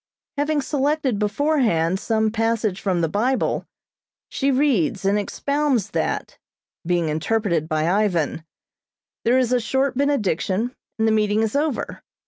Having 0.37 0.61
selected 0.63 1.19
beforehand 1.19 1.99
some 1.99 2.31
passage 2.31 2.81
from 2.81 3.01
the 3.01 3.07
Bible, 3.07 3.67
she 4.29 4.49
reads 4.49 5.05
and 5.05 5.19
expounds 5.19 5.91
that, 5.91 6.39
being 6.83 7.07
interpreted 7.07 7.69
by 7.69 7.87
Ivan; 7.87 8.43
there 9.25 9.37
is 9.37 9.53
a 9.53 9.59
short 9.59 9.95
benediction 9.95 10.75
and 10.97 11.07
the 11.07 11.11
meeting 11.11 11.43
is 11.43 11.55
over. 11.55 12.01